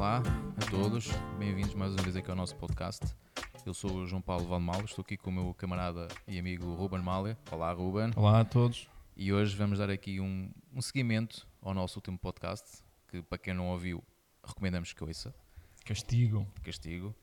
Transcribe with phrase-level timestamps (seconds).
[0.00, 0.22] Olá
[0.56, 1.08] a todos,
[1.38, 3.04] bem-vindos mais uma vez aqui ao nosso podcast.
[3.66, 7.02] Eu sou o João Paulo Valmal, estou aqui com o meu camarada e amigo Ruben
[7.02, 7.36] Malha.
[7.50, 8.10] Olá, Ruben.
[8.16, 8.88] Olá a todos.
[9.14, 13.52] E hoje vamos dar aqui um, um seguimento ao nosso último podcast, que para quem
[13.52, 14.02] não ouviu,
[14.42, 15.34] recomendamos que ouça.
[15.84, 16.46] Castigo.
[16.62, 17.14] Castigo.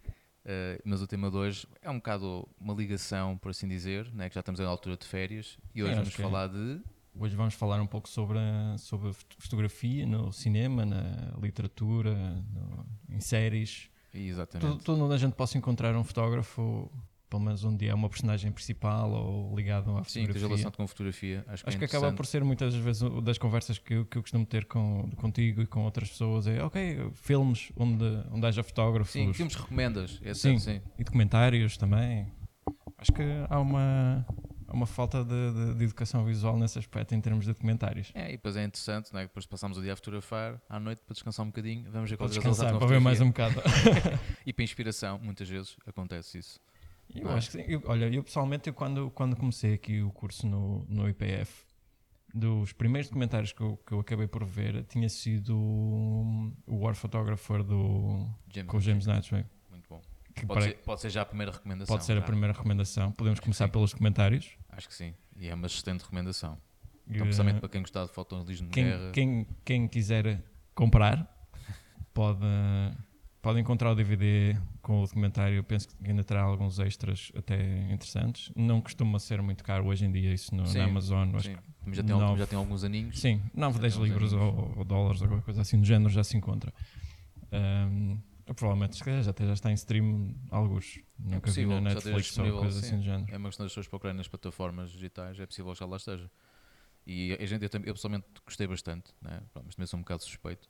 [0.45, 4.29] Uh, mas o tema de hoje é um bocado uma ligação, por assim dizer, né,
[4.29, 6.21] que já estamos na altura de férias e hoje Sim, vamos é.
[6.21, 6.79] falar de.
[7.19, 12.13] Hoje vamos falar um pouco sobre a, sobre a fot- fotografia no cinema, na literatura,
[12.53, 13.89] no- em séries.
[14.13, 14.83] Exatamente.
[14.83, 16.91] Tudo onde a gente possa encontrar um fotógrafo,
[17.29, 20.47] pelo menos onde é uma personagem principal ou ligado à Sim, que tens fotografia.
[20.47, 21.43] relação com fotografia.
[21.47, 24.17] Acho que, Acho é que acaba por ser muitas vezes das conversas que, eu- que
[24.17, 26.45] eu costumo ter com, contigo e com outras pessoas.
[26.45, 29.11] É, ok, filmes onde, onde haja fotógrafos.
[29.11, 30.19] Sim, filmes que recomendas.
[30.23, 30.59] É Sim.
[30.59, 30.91] certo, sim.
[30.99, 32.27] E documentários também.
[32.99, 34.25] Acho que há uma,
[34.67, 38.11] há uma falta de, de- de educação visual nesse aspecto em termos de documentários.
[38.13, 39.21] É, e depois é interessante, né?
[39.23, 42.27] depois passamos o dia a fotografar, à noite para descansar um bocadinho, vamos ver qual
[42.29, 43.55] é descansar, para ver mais um bocado.
[44.45, 46.59] E para inspiração, muitas vezes acontece isso.
[47.15, 47.35] Eu Ah.
[47.35, 47.63] acho que sim.
[47.67, 51.65] Eu- olha, eu pessoalmente, eu quando, quando comecei aqui o curso no, no IPF,
[52.33, 57.63] dos primeiros documentários que eu, que eu acabei por ver, tinha sido o War Photographer
[57.63, 59.45] do, James, com o James Natchway.
[60.45, 61.95] Pode, pare- ser, pode ser já a primeira recomendação.
[61.95, 62.21] pode ser a já.
[62.21, 63.11] primeira recomendação.
[63.11, 63.71] Podemos começar sim.
[63.71, 64.49] pelos documentários.
[64.69, 65.13] Acho que sim.
[65.37, 66.57] E é uma excelente recomendação.
[67.09, 69.11] Então, principalmente eh, para quem gostar de fotojornalismo de quem, guerra.
[69.11, 70.43] quem, quem quiser
[70.75, 71.25] comprar
[72.13, 72.39] pode,
[73.41, 75.63] pode encontrar o DVD com o documentário.
[75.63, 78.51] Penso que ainda terá alguns extras até interessantes.
[78.55, 81.37] Não costuma ser muito caro hoje em dia isso no, Sim, na Amazon.
[81.39, 81.55] Sim.
[81.89, 83.17] Já, tem, algum- nove- já tem alguns aninhos.
[83.19, 84.53] Sim, 9, Já 10 tem uns libras aninhos.
[84.57, 86.73] ou, ou dólares qualquer coisa assim do género já se encontra.
[87.51, 88.17] Ahm,
[88.53, 90.99] provavelmente se calhar já, até já está em stream alguns.
[91.19, 92.87] Nunca possível vi na Netflix ou coisa sim.
[92.87, 93.33] assim do género.
[93.33, 96.29] É uma questão das pessoas procurarem nas plataformas digitais, é possível que já lá esteja.
[97.05, 99.41] E a gente, eu, também- eu pessoalmente gostei bastante, né?
[99.65, 100.69] Mas também sou um bocado suspeito,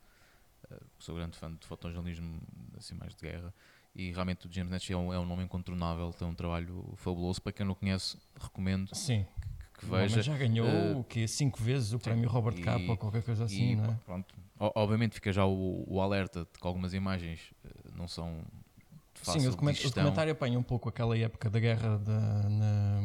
[0.61, 2.39] porque sou grande fã de fotojornalismo
[2.77, 3.53] assim, mais de guerra.
[3.95, 7.41] E realmente o James Natch é um, é um nome incontornável, tem um trabalho fabuloso.
[7.41, 9.25] Para quem não conhece, recomendo Sim,
[9.77, 10.21] que veja.
[10.21, 11.27] já ganhou eh, o quê?
[11.27, 13.99] 5 vezes o prémio Robert e- Capa ou qualquer coisa assim, e, não é?
[14.05, 18.41] pronto, obviamente fica já o, o alerta de que algumas imagens eh, não são
[19.23, 23.01] Sim, o, document- documentário apanha um pouco aquela época da guerra da, na,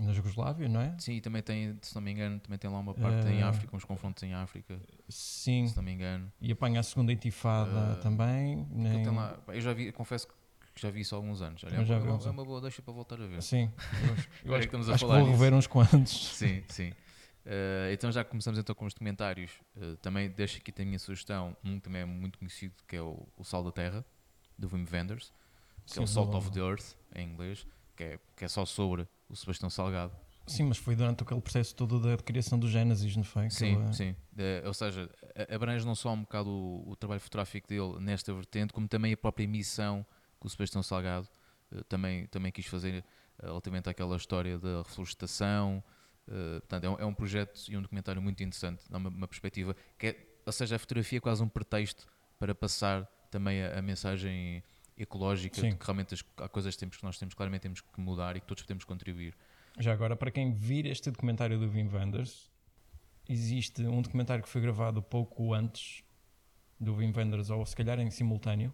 [0.00, 0.94] na Jugoslávia, não é?
[0.98, 3.42] Sim, e também tem, se não me engano, também tem lá uma parte em Eh,
[3.42, 6.32] África, uns confrontos em África, Sim, se não me engano.
[6.40, 8.66] e apanha a segunda intifada Eh, também.
[8.70, 10.34] Nem- lá- eu já vi, confesso que
[10.76, 11.62] já vi isso há alguns anos.
[11.64, 13.42] Olha, é, já uma- é uma, é boa deixa para voltar a ver.
[13.42, 16.28] Sim, eu, acho- Agora que estamos a acho que falar vou rever uns quantos.
[16.34, 16.92] Sim, sim.
[17.44, 19.52] Eh, então já começamos então com os documentários.
[19.76, 23.00] Eh, também deixo aqui a minha sugestão, um que também é muito conhecido, que é
[23.02, 24.04] o, o Sal da Terra,
[24.58, 25.32] do Wim Wenders,
[25.86, 28.64] que é o Sim, Salt of the Earth, em inglês, que é, que é só
[28.66, 30.12] sobre o Sebastião Salgado.
[30.46, 33.48] Sim, mas foi durante aquele processo todo da criação do Gênesis, não foi?
[33.48, 34.16] Que Sim, sim.
[34.36, 35.08] Eh, ou seja,
[35.48, 39.16] abrange não só um bocado o, o trabalho fotográfico dele nesta vertente, como também a
[39.16, 40.15] própria missão que
[40.46, 41.28] o Sebastião Salgado
[41.72, 43.04] eh, também, também quis fazer
[43.38, 45.82] eh, relativamente àquela história da reflorestação.
[46.28, 49.28] Eh, portanto, é um, é um projeto e um documentário muito interessante, dá uma, uma
[49.28, 52.06] perspectiva que é, ou seja, a fotografia é quase um pretexto
[52.38, 54.62] para passar também a, a mensagem
[54.96, 55.70] ecológica Sim.
[55.70, 58.36] de que realmente as, há coisas que temos que nós temos claramente temos que mudar
[58.36, 59.34] e que todos podemos contribuir.
[59.78, 62.50] Já agora, para quem vir este documentário do Wim Wenders,
[63.28, 66.02] existe um documentário que foi gravado pouco antes
[66.80, 68.72] do Wim Wenders, ou se calhar em simultâneo,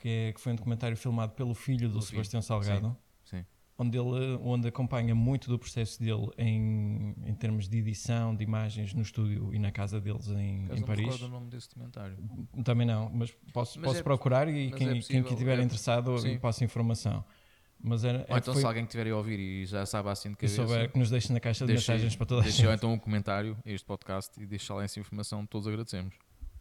[0.00, 3.44] que, é, que foi um documentário filmado pelo filho do Sebastião Salgado, Sim.
[3.78, 8.92] onde ele onde acompanha muito do processo dele em, em termos de edição, de imagens
[8.94, 11.04] no estúdio e na casa deles em, Caso em não Paris.
[11.04, 12.16] recordo o nome desse documentário.
[12.64, 16.18] Também não, mas posso, Mas posso é- procurar e quem, é quem estiver é- interessado
[16.18, 16.32] sim.
[16.34, 17.24] eu passo informação.
[17.82, 20.28] Mas era, Ou então foi- se alguém que estiver a ouvir e já sabe assim
[20.28, 22.44] de e cabeça, souber que nos deixe na caixa de deixe- mensagens para toda a
[22.44, 22.74] deixe gente.
[22.74, 26.14] então um comentário a este podcast e deixe lá essa informação, todos agradecemos.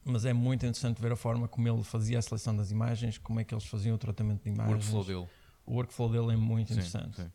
[0.06, 3.40] Mas é muito interessante ver a forma como ele fazia a seleção das imagens, como
[3.40, 4.74] é que eles faziam o tratamento de O imagens.
[4.92, 5.30] workflow dele.
[5.66, 7.22] O workflow dele é muito Sim, interessante.
[7.22, 7.31] sim.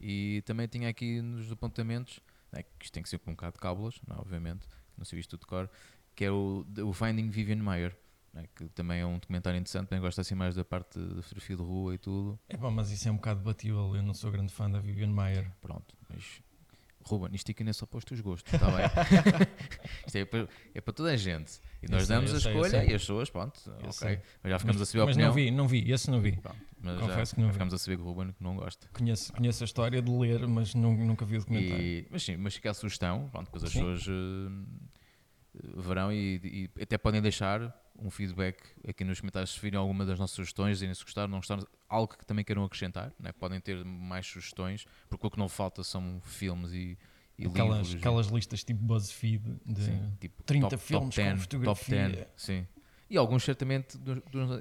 [0.00, 2.18] E também tinha aqui nos apontamentos,
[2.50, 4.20] né, que isto tem que ser com um bocado de cábulas, não é?
[4.20, 5.70] obviamente, não sei isto tudo de cor,
[6.14, 7.96] que é o, o Finding Vivian Mayer,
[8.32, 11.56] né, que também é um documentário interessante, também gosto assim mais da parte de fotografia
[11.56, 12.38] de rua e tudo.
[12.48, 13.94] É bom, mas isso é um bocado debatível.
[13.94, 15.50] Eu não sou grande fã da Vivian Mayer.
[15.60, 16.40] Pronto, mas
[17.04, 18.86] Ruben, isto aqui não é só para os teus gostos, está bem?
[20.06, 21.60] isto é para, é para toda a gente.
[21.82, 23.92] E Eu nós sei, damos eu a sei, eu escolha e as pessoas, pronto, ok.
[23.92, 24.20] sei.
[24.42, 25.28] Mas já ficamos mas a saber a mas opinião.
[25.28, 26.32] não vi, não vi, esse não vi.
[26.32, 27.52] Pronto, mas Confesso já, que não já vi.
[27.54, 28.88] ficamos a saber que o Ruben não gosta.
[28.92, 31.82] Conheço, conheço a história de ler, mas nu- nunca vi o documentário.
[31.84, 33.80] E, mas sim, mas fica a sugestão, pronto, depois as Sim.
[33.80, 34.06] pessoas
[35.54, 37.60] eh, verão e, e até podem deixar
[38.02, 41.38] um feedback aqui nos comentários se virem alguma das nossas sugestões, dizerem se gostaram, não
[41.38, 43.32] gostaram, algo que também queiram acrescentar, né?
[43.32, 46.98] podem ter mais sugestões, porque o que não falta são filmes e,
[47.38, 47.94] e Aquelas, livros.
[47.94, 52.04] aquelas listas tipo BuzzFeed de Sim, tipo 30 top, filmes top 10, com fotografia.
[52.04, 52.66] Top 10, sim.
[53.12, 53.98] E alguns certamente,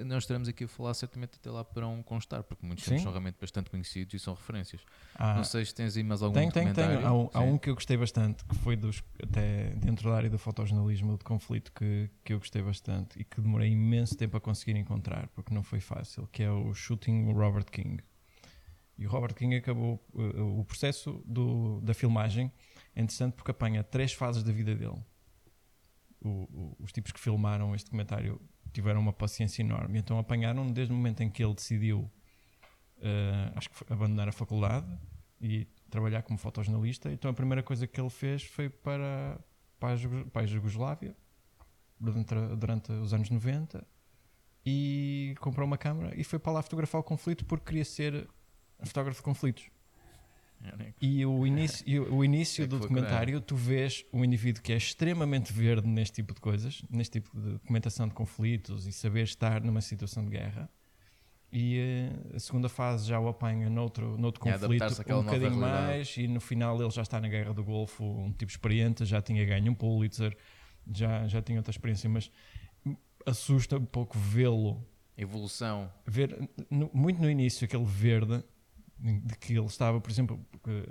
[0.06, 3.38] nós estaremos aqui a falar, certamente até lá poderão constar, porque muitos filmes são realmente
[3.40, 4.82] bastante conhecidos e são referências.
[5.16, 6.84] Ah, Não sei se tens aí mais algum Tem, tem, tem.
[6.84, 10.30] Há um, há um que eu gostei bastante, que foi dos, até dentro da área
[10.30, 14.42] do fotojornalismo de conflito, que, que eu gostei bastante e que demorei imenso tempo a
[14.42, 18.04] conseguir encontrar, porque não foi fácil, que é o Shooting Robert King.
[18.98, 22.52] E o Robert King acabou uh, o processo do, da filmagem
[22.94, 25.02] é interessante porque apanha três fases da vida dele.
[26.24, 26.48] O-
[26.84, 28.42] os tipos que filmaram este documentário
[28.74, 32.10] tiveram uma paciência enorme, então apanharam desde o momento em que ele decidiu
[33.02, 34.88] uh, acho que abandonar a faculdade
[35.42, 37.12] e trabalhar como fotojornalista.
[37.12, 39.40] Então a primeira coisa que ele fez foi para,
[39.80, 39.94] para,
[40.36, 41.16] a, Jugoslávia
[42.00, 43.86] durante, durante os anos 90
[44.66, 48.28] e comprou uma câmera e foi para lá fotografar o conflito porque queria ser
[48.84, 49.70] fotógrafo de conflitos.
[51.02, 54.78] E o início, e o início É do documentário, tu vês um indivíduo que é
[54.78, 59.62] extremamente verde neste tipo de coisas, neste tipo de documentação de conflitos e saber estar
[59.62, 60.70] numa situação de guerra.
[61.54, 64.84] E eh, a segunda fase já o apanha noutro, noutro conflito,
[65.20, 65.52] um bocadinho
[65.88, 69.22] mais, e no final ele já está na Guerra do Golfo, um tipo experiente, já
[69.22, 70.38] tinha ganho um Pulitzer,
[70.94, 72.32] já, já tinha outra experiência, mas
[73.26, 74.86] assusta um pouco vê-lo
[75.18, 75.92] Evolução.
[76.08, 78.44] ver no- muito no início aquele verde
[79.02, 80.90] de que ele estava, por exemplo, porque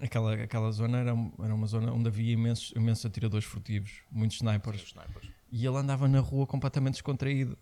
[0.00, 1.12] aquela, aquela zona era,
[1.42, 5.28] era uma zona onde havia imensos, imensos atiradores furtivos, muitos snipers, Os snipers.
[5.50, 7.56] e ele andava na rua completamente descontraído.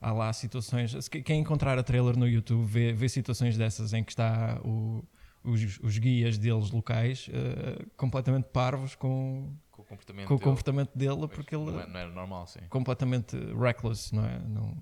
[0.00, 4.12] Há lá situações, quem encontrar a trailer no YouTube vê, vê situações dessas em que
[4.12, 5.04] está o-
[5.44, 10.44] os, os guias deles locais eh, completamente parvos com, Com o comportamento com o dele.
[10.50, 12.60] comportamento dele, porque ele não, é- não era normal, sim.
[12.70, 14.38] completamente reckless, não é?
[14.38, 14.76] Não, sim.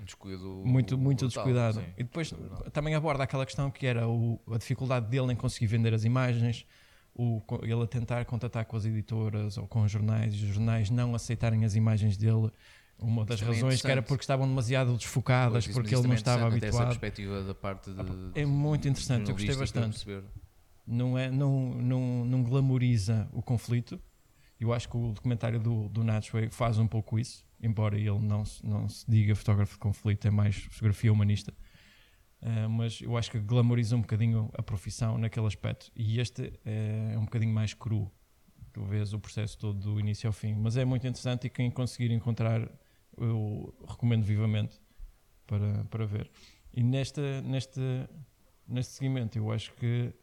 [0.00, 0.62] Um descuido.
[0.64, 1.80] muito, muito brutal, descuidado.
[1.80, 1.86] sim.
[1.98, 2.70] E depois Brutal.
[2.70, 6.64] também aborda aquela questão que era o- a dificuldade dele em conseguir vender as imagens,
[7.14, 10.88] o, ele a tentar contatar com as editoras ou com os jornais e os jornais
[10.90, 12.50] não aceitarem as imagens dele.
[12.98, 16.16] Uma das é razões que era porque estavam demasiado desfocadas, Pois, porque ele não é
[16.16, 16.86] estava até Essa habituado.
[16.88, 18.40] perspectiva da parte de.
[18.40, 20.06] É muito interessante, eu gostei bastante.
[20.86, 23.98] Não, é, não, não, não glamoriza o conflito.
[24.58, 28.44] Eu acho que o documentário do, do Natchway faz um pouco isso, embora ele não
[28.44, 31.52] se, não se diga fotógrafo de conflito, é mais fotografia humanista.
[32.42, 35.90] Ah, mas eu acho que glamoriza um bocadinho a profissão naquele aspecto.
[35.94, 38.10] E este é um bocadinho mais cru.
[38.72, 40.54] Tu vês o processo todo do início ao fim.
[40.54, 42.68] Mas é muito interessante e quem conseguir encontrar,
[43.16, 44.80] eu recomendo vivamente
[45.46, 46.30] para, para ver.
[46.72, 47.80] E neste, neste,
[48.66, 50.14] neste seguimento, eu acho que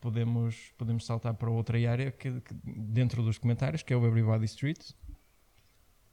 [0.00, 4.46] podemos, podemos saltar para outra área que, que dentro dos comentários, que é o Everybody
[4.46, 4.80] Street,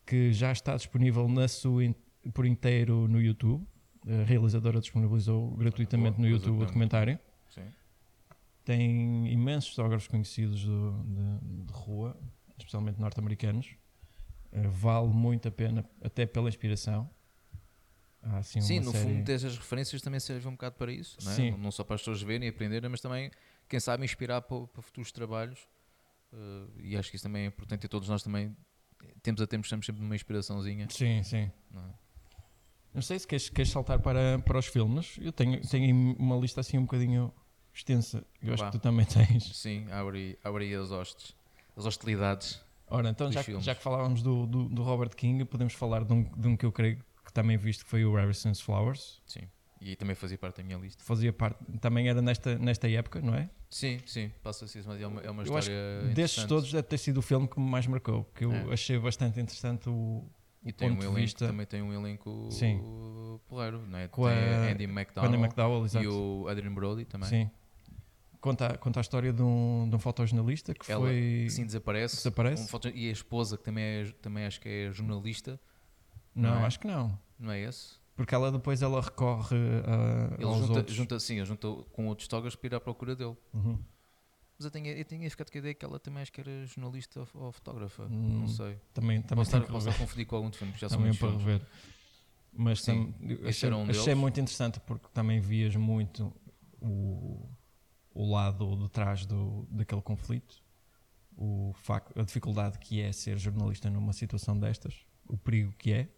[0.10, 1.96] que já está disponível na sua in-
[2.34, 3.64] por inteiro no YouTube.
[4.08, 7.20] A realizadora disponibilizou gratuitamente Boa, no YouTube o documentário.
[7.50, 7.62] Sim.
[8.66, 12.18] Tem imensos fotógrafos conhecidos do- de, de rua,
[12.58, 13.76] especialmente norte-americanos.
[14.52, 17.08] Eh, vale muito a pena, até pela inspiração.
[18.22, 21.52] Assim, Sim, no série- fundo, essas referências também servem um bocado para isso, não, é?
[21.52, 23.32] Não- só para as pessoas verem e aprenderem, mas também,
[23.68, 25.60] quem sabe, inspirar para, para futuros trabalhos.
[26.34, 28.56] Eh, e acho que isso também é importante e todos nós também
[29.22, 30.88] temos a tempos, estamos sempre numa inspiraçãozinha.
[30.90, 31.52] Sim, sim.
[31.72, 31.94] Não é?
[32.94, 35.18] Não sei se queres, queres saltar para, para os filmes.
[35.22, 37.32] Eu tenho, tenho uma lista assim um bocadinho
[37.74, 38.26] extensa.
[38.42, 39.56] Eu acho que tu também tens.
[39.56, 41.36] Sim, abre aí as hostes,
[41.78, 42.60] as hostilidades.
[42.88, 43.64] Ora, então já, que- filmes.
[43.66, 46.66] já que falávamos do, do, do Robert King, podemos falar de um, de um que
[46.66, 49.22] eu creio que também viste, que foi o Harrison's Flowers.
[49.28, 49.48] Sim.
[49.81, 51.02] E também fazia parte da minha lista.
[51.04, 53.50] Fazia parte, também era nesta, nesta época, não é?
[53.69, 56.02] Sim, sim, passa-se isso, mas é uma, é uma Eu acho história.
[56.02, 56.12] Destes
[56.44, 56.48] interessante.
[56.50, 58.74] todos deve ter sido o filme que me mais marcou, que eu É.
[58.74, 60.30] achei bastante interessante o,
[60.66, 62.81] E o tem um elenco, vista também tem um elenco Sim.
[63.48, 64.07] porreiro, não é?
[64.09, 67.30] Com tem a- Andy McDowell, Andy McDowell, e o Adrian Brody também.
[67.30, 67.52] Sim.
[68.42, 71.48] Conta, conta a história de um, de um fotojornalista que Ela, foi.
[71.50, 72.16] Sim, desaparece.
[72.18, 72.64] Desaparece?
[72.64, 75.59] Um foto- e a esposa, que também, é, também acho que é jornalista,
[76.36, 76.66] Não, não é?
[76.66, 77.19] acho que não.
[77.38, 77.99] não é esse?
[78.19, 80.94] Porque ela depois ela recorre a, Ele aos junta, outros.
[80.97, 83.38] junta, sim, junta com outros togas para ir à procura dele.
[83.54, 83.80] Uhum.
[84.57, 86.66] Mas eu tinha, eu tinha ficado com a ideia que ela também acho que era
[86.66, 88.04] jornalista ou, ou fotógrafa.
[88.11, 88.78] Hum, Não sei.
[88.94, 91.30] Também, também Posso estar, posso estar a confundir com algum filme, já são Também para
[91.30, 91.45] filmes.
[91.45, 91.68] rever.
[92.52, 96.30] Mas Sim, tam- achei, um achei muito interessante porque também vias muito
[96.81, 97.47] o,
[98.14, 100.61] o lado de trás do, daquele conflito,
[101.38, 106.09] o facto, a dificuldade que é ser jornalista numa situação destas, o perigo que é,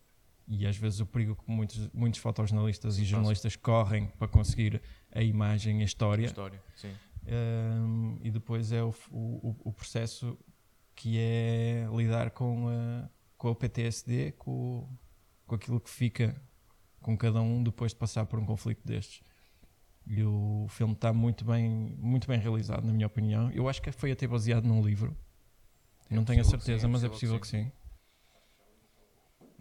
[0.47, 4.81] e às vezes o perigo que muitos, muitos fotojornalistas e Sim, jornalistas correm para conseguir
[5.13, 6.25] a imagem, a história.
[6.25, 6.91] História, sim.
[7.25, 10.37] Um, e depois é o, o, o processo
[10.95, 14.87] que é lidar com a, com o PTSD, com,
[15.45, 16.35] com aquilo que fica
[17.01, 19.21] com cada um depois de passar por um conflito destes.
[20.05, 23.51] E o filme está muito bem, muito bem realizado, na minha opinião.
[23.51, 25.15] Eu acho que foi até baseado num livro.
[26.09, 27.71] É Não tenho a certeza, sim, é mas é possível que que sim.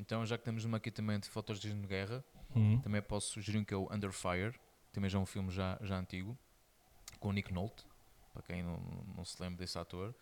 [0.00, 2.24] Então, já que temos uma aqui também de fotos de guerra,
[2.56, 2.80] Uhum.
[2.80, 4.58] também posso sugerir um que é o Under Fire,
[4.92, 6.36] também já é um filme já, já antigo,
[7.20, 7.84] com o Nick Nolte,
[8.32, 8.78] para quem não,
[9.14, 10.14] não se lembra desse ator,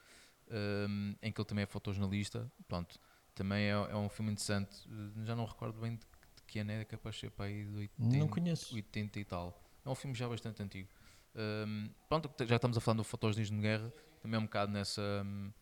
[0.50, 2.50] um, em que ele também é fotojornalista.
[2.66, 2.98] Pronto,
[3.34, 6.72] também é, é um filme interessante, uh, já não recordo bem de, de que ano
[6.72, 8.74] é, capaz de ser para aí de 80, Não conheço.
[8.74, 9.62] 80 e tal.
[9.86, 10.88] É um filme já bastante antigo.
[11.34, 15.22] Um, pronto, já estamos a falar do fotojornalismo de guerra, também é um bocado nessa,
[15.24, 15.52] hum,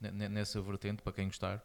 [0.00, 1.62] ne- ne- nessa vertente, para quem gostar.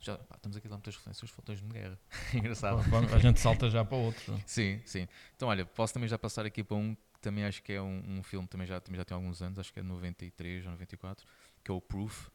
[0.00, 1.98] Já, pá, estamos aqui a dar muitas referências fotojornalismo de guerra.
[2.34, 2.80] Engraçado.
[3.14, 4.40] A gente salta já para outro.
[4.46, 5.08] Sim, sim.
[5.36, 8.18] Então, olha, posso também já passar aqui para um que também acho que é um,
[8.18, 10.72] um filme, também já, também já tem alguns anos, acho que é de 93 ou
[10.72, 11.26] 94,
[11.64, 12.28] que é o Proof,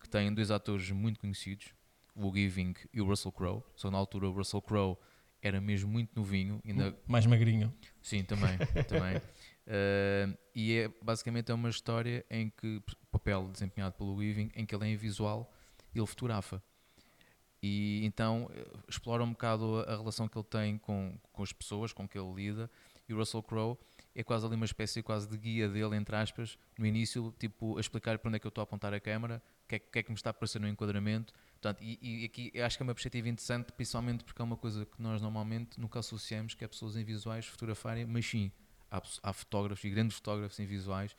[0.00, 1.74] que tem dois atores muito conhecidos,
[2.14, 3.62] o Giving e o Russell Crowe.
[3.76, 4.96] Só na altura o Russell Crowe
[5.42, 7.72] era mesmo muito novinho, ainda Mais magrinho.
[8.00, 8.56] Sim, também,
[8.88, 9.16] também.
[9.16, 14.64] Uh, e é basicamente é uma história em que o papel desempenhado pelo Weaving, em
[14.64, 15.52] que ele é invisual,
[15.94, 16.62] ele fotografa.
[17.62, 21.92] E então eh, explora um bocado a, relação que ele tem com, com as pessoas
[21.92, 22.70] com que ele lida.
[23.08, 23.76] E o Russell Crowe
[24.14, 27.80] é quase ali uma espécie quase de guia dele, entre aspas, no início, tipo, a
[27.80, 29.98] explicar para onde é que eu estou a apontar a câmera, o que, é, que-
[29.98, 31.32] é que me está a aparecer no enquadramento.
[31.52, 34.84] Portanto, e, e aqui acho que é uma perspectiva interessante, principalmente porque é uma coisa
[34.84, 38.50] que nós normalmente nunca associamos, que é pessoas em visuais fotografarem, mas sim,
[38.90, 41.16] há, há fotógrafos e grandes fotógrafos em visuais,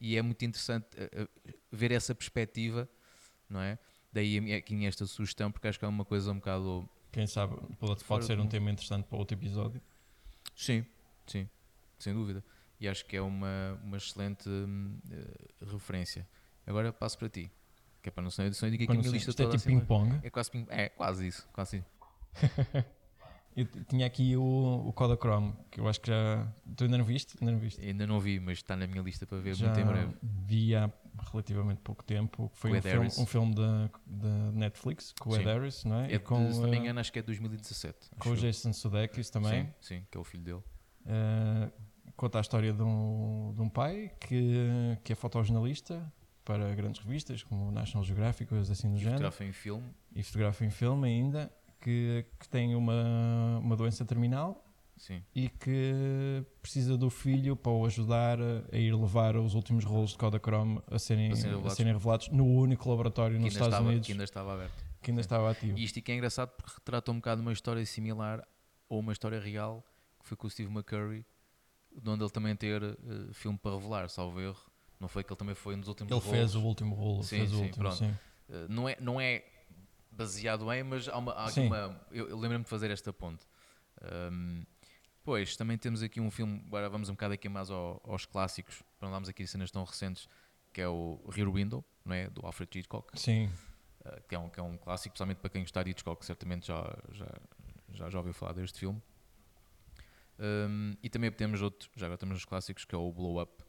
[0.00, 1.10] e é muito interessante eh,
[1.46, 2.88] eh, ver essa perspectiva,
[3.48, 3.78] não é?
[4.16, 6.88] Daí aqui esta sugestão, porque acho que é uma coisa um bocado.
[7.12, 9.78] Quem sabe pode, pode ser um tema interessante para outro episódio.
[10.54, 10.86] Sim,
[11.26, 11.46] sim,
[11.98, 12.42] sem dúvida.
[12.80, 16.26] E acho que é uma, uma excelente eh, referência.
[16.66, 17.52] Agora passo para ti,
[18.02, 19.68] que é para não ser edição, eu digo aqui a minha lista é toda tipo
[19.68, 20.20] assim, ping-pong.
[20.22, 21.86] É é quase isso, quase isso.
[23.56, 26.46] Eu tinha aqui o, o Kodachrome, que eu acho que já.
[26.76, 27.36] Tu ainda não viste?
[27.40, 27.80] Ainda não viste?
[27.80, 30.14] Ainda não vi, mas está na minha lista para ver já muito em breve.
[30.22, 30.90] vi há
[31.32, 32.50] relativamente pouco tempo.
[32.50, 35.44] que Foi um filme, um filme da da Netflix, com o Ed.
[35.44, 36.12] Harris, não é?
[36.14, 38.10] É com, se não me eh, engano, acho que é de 2017.
[38.18, 38.36] com o.
[38.36, 39.64] Jason Sudeikis também.
[39.64, 40.62] Sim, sim, que é o filho dele.
[41.06, 41.72] Uh,
[42.14, 46.12] conta a história de um, de um pai que, que é fotojornalista
[46.44, 49.84] para grandes revistas como National Geographic, coisas assim do E género, fotografa em filme.
[50.14, 51.50] e fotografa em filme ainda,
[51.86, 54.64] que, que tem uma, uma doença terminal
[54.96, 58.38] Sim, e que precisa do filho para o ajudar
[58.72, 61.76] a ir levar os últimos rolos de Kodachrome a serem, Para serem a revelados.
[61.76, 64.84] serem revelados no único laboratório que nos Estados estava, Unidos que ainda estava aberto.
[65.00, 65.78] que ainda estava ativo.
[65.78, 68.42] E isto é engraçado porque retrata um bocado uma história similar
[68.88, 69.84] ou uma história real
[70.20, 71.24] que foi com o Steve McCurry,
[72.02, 72.96] de onde ele também ter eh,
[73.32, 74.60] filme para revelar, salvo erro.
[74.98, 77.52] Não foi que ele também foi nos últimos Ele fez o último rolo, Sim, fez
[77.52, 77.96] o sim, último, pronto.
[77.96, 78.14] sim.
[78.48, 79.44] Eh, não, é, não é
[80.16, 81.32] baseado em, mas há uma.
[81.32, 83.46] há uma eu eu lembro-me de fazer esta ponte.
[84.02, 84.64] Ahm,
[85.24, 88.80] Pois, também temos aqui um filme, agora vamos um bocado aqui mais ao- aos clássicos,
[88.96, 90.28] para não darmos aqui cenas tão recentes,
[90.72, 92.30] que é o Rear Window, não é?
[92.30, 93.18] do Alfred Hitchcock.
[93.20, 93.50] Sim,
[94.04, 96.68] Uh, que, é um, que é um clássico, especialmente para quem gostar de Hitchcock, certamente
[96.68, 97.26] já, já,
[97.92, 99.02] já, já ouviu falar deste filme.
[100.38, 103.64] Um, e também temos outro, já agora temos os clássicos, que é o Blow Up,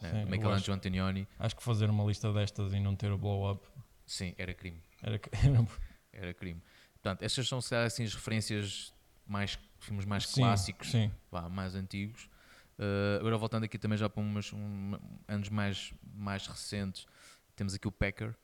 [0.00, 1.26] né, Sim, Michelangelo Antonioni.
[1.38, 3.66] acho que fazer uma lista destas e não ter o blow-up
[4.10, 5.66] Sim, era crime, era, era
[6.12, 6.60] era crime.
[6.94, 8.92] Portanto, estas são se calhar, assim, as referências
[9.24, 11.12] mais, filmes mais Sim, clássicos, Sim,
[11.52, 12.28] mais antigos.
[12.76, 14.98] Uh, agora voltando aqui também já para umas, um-
[15.28, 17.06] anos mais, mais recentes,
[17.54, 18.34] temos aqui o Packer,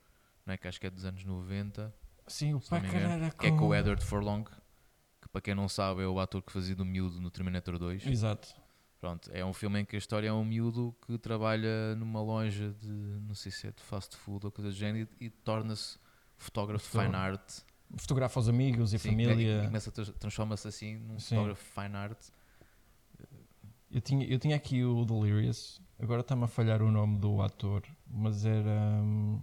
[0.46, 0.56] é?
[0.56, 1.92] que acho que é dos anos 90.
[2.28, 4.44] sim o Packer era que é com o Edward Furlong,
[5.20, 8.06] que para quem não sabe é o ator que fazia do miúdo no Terminator 2.
[8.06, 8.54] Exato.
[9.00, 12.72] Pronto, é um filme em que a história é um miúdo que trabalha numa loja
[12.80, 15.98] de, não sei se é de fast food ou coisa do género, e, e torna-se
[16.38, 17.60] fotógrafo fine art.
[17.96, 19.62] Fotografa os amigos e a Sim, família.
[19.62, 21.36] e começa transforma-se assim num Sim.
[21.36, 22.18] fotógrafo fine art.
[23.90, 27.82] Eu tinha, eu tinha aqui o Delirious, agora está-me a falhar o nome do ator,
[28.06, 29.00] mas era.
[29.02, 29.40] hum,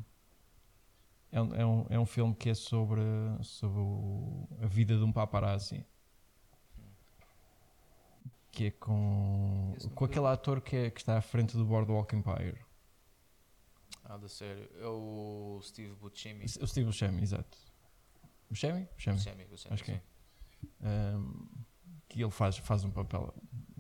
[1.32, 3.02] É um, é um, é um filme que é sobre,
[3.42, 5.84] sobre o- a vida de um paparazzi.
[8.54, 12.56] Que é com, com aquele ator que, é, que está à frente do Boardwalk Empire.
[14.06, 14.70] Ah, da sério.
[14.80, 16.46] É o Steve Buscemi.
[16.46, 17.58] O Steve Buscemi, exato.
[18.48, 18.88] Buscemi?
[18.94, 19.16] Buscemi.
[19.18, 20.02] Buscemi, Buscemi, Acho que é.
[20.84, 21.48] Hum,
[22.08, 23.34] que ele faz, faz um papel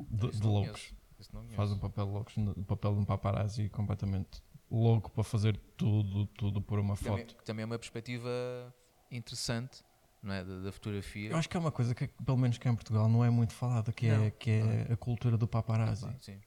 [0.09, 0.91] de, de loucos.
[1.55, 6.25] Faz um papel de loucos, o papel de um paparazzi completamente louco para fazer tudo,
[6.25, 7.43] tudo por uma Também, foto.
[7.43, 8.73] também é uma perspectiva
[9.11, 9.83] interessante
[10.31, 10.43] é?
[10.43, 11.31] da, da fotografia.
[11.31, 13.53] Eu acho que é uma coisa que, pelo menos cá em Portugal, não é muito
[13.53, 16.05] falada, que é, Não, que é a cultura do paparazzi.
[16.05, 16.39] Pá, sim,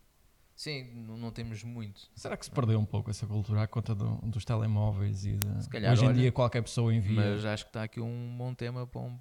[0.55, 2.09] sim não, não temos muito.
[2.15, 5.39] Será que se perdeu um pouco essa cultura à conta do- dos telemóveis e.
[5.61, 7.17] Se calhar, Hoje em olha, dia qualquer pessoa envia.
[7.17, 9.19] Mas acho que está aqui um bom tema para um,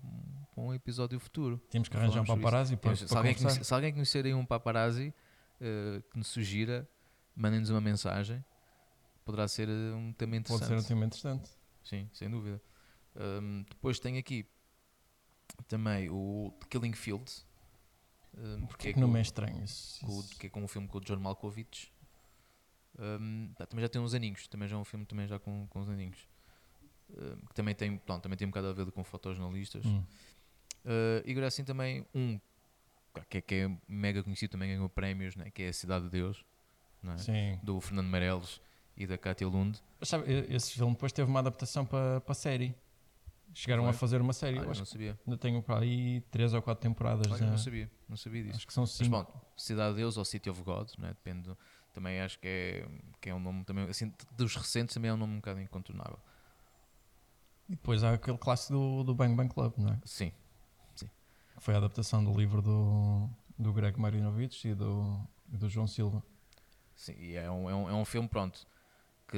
[0.53, 1.57] para um episódio futuro.
[1.69, 4.33] Temos que arranjar um paparazzi para, Temos- para se, alguém conhecer, se alguém conhecer aí
[4.33, 5.13] um paparazzi
[5.59, 6.87] eh, que nos sugira,
[7.35, 8.43] mandem-nos uma mensagem.
[9.25, 10.67] Poderá ser eh, um tema Pode interessante.
[10.67, 11.49] ser um tema interessante.
[11.83, 12.61] Sim, sem dúvida.
[13.15, 14.45] Ahm, depois tem aqui
[15.67, 17.31] Também o The Killing Field.
[18.37, 20.05] Um, Porque é que não é estranho isso?
[20.05, 21.91] com que é com um filme com o John Malkovich.
[22.99, 25.67] Um, pá, também já tem uns aninhos, também já é um filme também já com,
[25.67, 26.27] com uns aninhos.
[27.09, 29.85] Um, que também tem, pronto, também tem um bocado a ver com fotojornalistas.
[29.85, 30.03] Hum.
[30.83, 32.39] Uh, e agora assim também um
[33.29, 36.11] que é, que é mega conhecido, também ganhou prémios, né, que é a Cidade de
[36.11, 36.43] Deus,
[37.29, 37.59] é?
[37.63, 38.59] Do Fernando Meirelles
[38.97, 39.79] e da Cátia Lund.
[40.01, 42.75] Sabe, esse filme depois teve uma adaptação para a série.
[43.57, 44.59] Chegaram a fazer uma série.
[44.59, 45.17] Ah, Eu acho não sabia.
[45.25, 47.25] ainda tenho para aí três ou quatro temporadas.
[47.31, 47.45] Olha, já.
[47.47, 48.57] não sabia, não sabia disso.
[48.57, 49.09] Acho que são Mas cinco.
[49.11, 51.07] bom, Cidade de Deus ou City of God, né?
[51.09, 51.43] depende.
[51.49, 51.57] do-
[51.93, 52.87] Também acho que é,
[53.21, 56.19] que é um nome também, assim, dos recentes também é um nome um bocado incontornável.
[57.69, 59.99] E depois há aquele clássico do, do Bang Bang Club, não é?
[60.05, 60.31] Sim,
[60.93, 61.09] Que
[61.57, 66.21] foi a adaptação do livro do, do Greg Marinovich e do, do João Silva.
[66.95, 68.67] sim, e é um, é um, é um filme, pronto,
[69.27, 69.37] que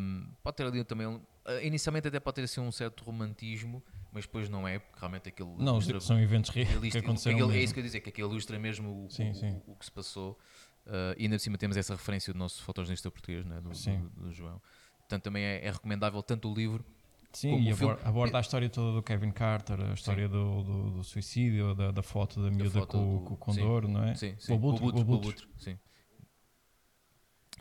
[0.00, 4.24] hum, pode ter ali também, eh, inicialmente até pode ter assim um certo romantismo, mas
[4.24, 7.62] depois não é, porque realmente aquilo Não, ilustra- são eventos reais que aconteceram aquele- é
[7.62, 9.62] isso que eu dizer, que aquilo ilustra mesmo o, Sim, o- sim.
[9.66, 10.38] o- que se passou.
[10.86, 13.98] Uh, e ainda por cima temos essa referência do nosso fotojornalista português, né, do, Sim.
[14.16, 14.60] do, do João.
[15.00, 16.82] Portanto, também é, é recomendável tanto o livro.
[17.30, 21.04] Sim, e aborda, aborda a história toda do Kevin Carter, a história do, do, do
[21.04, 24.14] suicídio, da, da foto da miúda foto com, do- com o Condor, não é?
[24.14, 24.50] Sim, sim.
[24.52, 25.46] O Abutre, com o com o Abutre, Abutre.
[25.46, 25.78] com o Abutre, sim.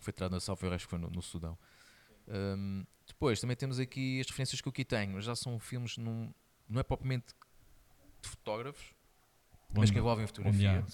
[0.08, 1.58] Foi tirado na Salva, eu acho que foi no, no Sudão.
[2.30, 5.98] Um, depois, também temos aqui as referências que eu aqui tenho, mas já são filmes,
[5.98, 6.34] num,
[6.70, 7.26] não é propriamente
[8.22, 8.94] de fotógrafos,
[9.70, 10.86] mas Onde- que envolvem fotografia.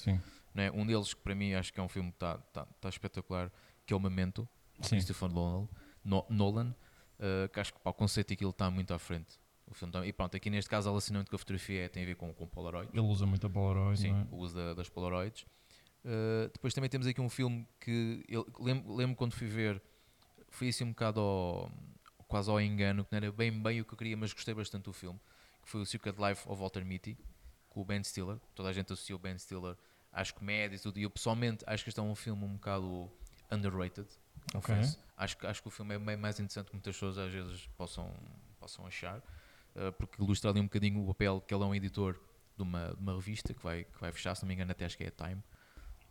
[0.56, 0.72] é?
[0.72, 3.52] Um deles que para mim acho que é um filme que está tá, tá espetacular,
[3.86, 4.90] que é o Memento, de.
[4.90, 5.68] Christopher Nolan,
[6.04, 6.76] No- Nolan
[7.20, 9.40] uh, que acho que pá, o conceito daquilo está muito à frente.
[9.68, 12.02] O filme tá- e pronto, aqui neste caso, o relacionamento com a fotografia é- tem
[12.02, 12.90] a ver com, com Polaroid.
[12.92, 14.28] Ele usa muito a Polaroid, Sim, é?
[14.32, 15.46] o uso da- das Polaroids.
[16.06, 19.82] Uh, depois também temos aqui um filme que eu lembro, lembro quando fui ver,
[20.50, 21.72] fui assim um bocado ao,
[22.28, 24.84] quase ao engano, que não era bem bem o que eu queria, mas gostei bastante
[24.84, 25.20] do filme,
[25.62, 27.18] que foi o Secret Life of Walter Mitty,
[27.70, 28.38] com o Ben Stiller.
[28.54, 29.78] Toda a gente associou o Ben Stiller
[30.12, 33.10] às comédias e tudo, e eu pessoalmente acho que este é um filme um bocado
[33.50, 34.08] underrated.
[34.54, 34.76] Ok.
[34.76, 35.00] confesso.
[35.16, 37.32] Acho, que- acho que o filme é bem mais interessante do que muitas pessoas às
[37.32, 38.12] vezes possam,
[38.60, 42.20] possam achar, uh, porque ilustra ali um bocadinho o papel que ele é um editor
[42.58, 44.84] de uma, de uma revista que vai, que vai fechar, se não me engano, até
[44.86, 45.42] acho que é a Time.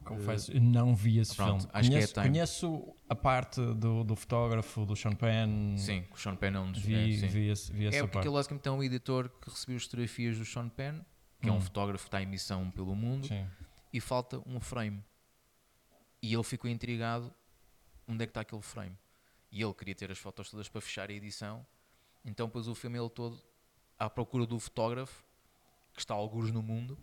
[0.04, 1.70] Confesso, eu não vi esse Pronto, filme.
[1.72, 2.28] acho que é conheço, Time.
[2.28, 5.76] conheço a parte do, do fotógrafo, do Sean Penn.
[5.78, 8.12] Sim, o Sean Penn é um dos Vi, é, vi, esse- vi essa É porque
[8.14, 8.18] parte.
[8.26, 11.00] aquele basicamente é um editor que recebeu as fotografias do Sean Penn,
[11.40, 11.60] que é um Hum.
[11.60, 13.46] fotógrafo que está em missão pelo mundo, Sim.
[13.92, 15.02] e falta um frame.
[16.22, 17.32] E ele ficou intrigado
[18.06, 18.96] onde é que está aquele frame.
[19.50, 21.66] E ele queria ter as fotos todas para fechar a edição,
[22.24, 23.40] então pôs o filme ele todo
[23.98, 25.24] à procura do fotógrafo,
[25.92, 26.98] que está alguns no mundo,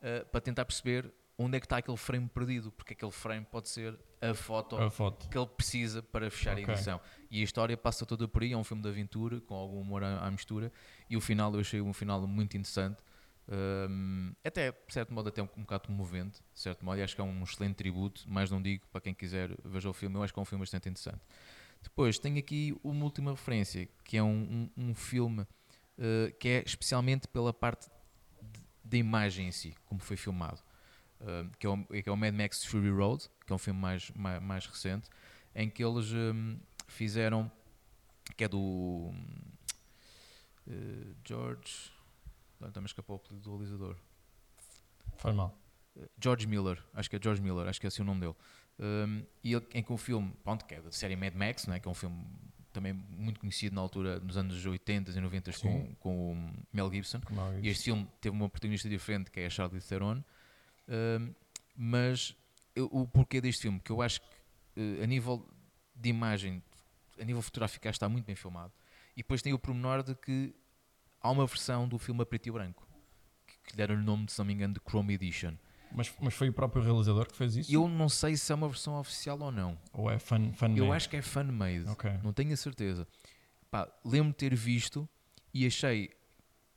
[0.00, 3.68] eh, para tentar perceber onde é que está aquele frame perdido, porque aquele frame pode
[3.68, 5.28] ser a foto A foto.
[5.28, 6.66] que ele precisa para fechar Ok.
[6.66, 7.00] a edição.
[7.30, 10.02] E a história passa toda por aí, é um filme de aventura, com algum humor
[10.02, 10.72] à, à mistura,
[11.08, 13.00] e o final eu achei um final muito interessante.
[13.50, 17.14] Hum, até, de certo modo, até um, um bocado comovente, de certo modo, e acho
[17.14, 20.22] que é um excelente tributo, mais não digo, para quem quiser veja o filme, eu
[20.22, 21.20] acho que é um filme bastante interessante.
[21.82, 25.46] Depois, tenho aqui uma última referência, que é um, um, um filme
[25.96, 27.88] eh, que é especialmente pela parte
[28.84, 30.60] da imagem em si, como foi filmado.
[31.20, 33.80] Uh, que, é o, que é o Mad Max Fury Road, que é um filme
[33.80, 35.08] mais, mais, mais recente,
[35.54, 37.50] em que eles um, fizeram,
[38.36, 39.12] que é do
[40.68, 41.90] uh, George,
[42.72, 43.96] também escapou o apelido do realizador,
[45.18, 45.58] Faz mal.
[45.96, 48.34] Uh, George Miller, acho que é George Miller, acho que é assim o nome dele.
[48.78, 51.74] Um, e ele, em que o filme, pronto, que é da série Mad Max, não
[51.74, 51.80] é?
[51.80, 52.24] que é um filme
[52.72, 55.96] também muito conhecido na altura, nos anos 80 e 90 com, Sim.
[55.98, 57.20] com o Mel Gibson.
[57.22, 60.22] Como é E este filme teve uma protagonista diferente, que é a Charlize Theron.
[61.76, 62.34] Mas
[62.74, 63.80] eu- o porquê deste filme?
[63.80, 64.26] Que eu acho que
[64.76, 65.46] eh, a nível
[65.94, 66.62] de imagem,
[67.20, 68.72] a nível fotográfico, está muito bem filmado.
[69.16, 70.54] E depois tem o pormenor de que
[71.20, 72.86] há uma versão do filme a preto e branco,
[73.46, 75.54] que, que deram o nome, se não me engano, de Chrome Edition.
[75.90, 77.72] Mas, mas foi o próprio realizador que fez isso?
[77.72, 79.78] Eu não sei se é uma versão oficial ou não.
[79.92, 81.88] Ou é fan, fan Eu acho que é fan-made.
[81.88, 82.10] Ok.
[82.22, 83.08] Não tenho a certeza.
[84.04, 85.08] Lembro-me de ter visto
[85.52, 86.10] e achei.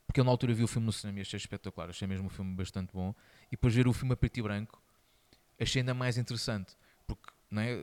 [0.06, 1.90] Porque eu na altura vi o filme no cinema e achei espetacular.
[1.90, 3.14] Achei mesmo o filme bastante bom.
[3.52, 4.82] E depois ver o filme a preto e branco
[5.60, 6.74] achei ainda mais interessante.
[7.06, 7.78] Porque, não é?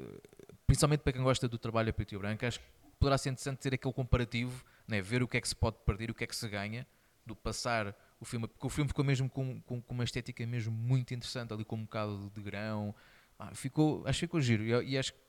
[0.66, 2.66] principalmente para quem gosta do trabalho a preto e branco, acho que
[3.00, 5.02] poderá ser interessante ter aquele comparativo, não é?
[5.02, 6.86] ver o que é que se pode perder, o que é que se ganha,
[7.26, 8.48] do passar o filme.
[8.48, 11.76] Porque o filme ficou mesmo com, com, com uma estética mesmo muito interessante, ali com
[11.76, 12.94] um bocado de grão.
[13.38, 14.64] Ah, ficou, acho que ficou giro.
[14.64, 15.20] E, e acho que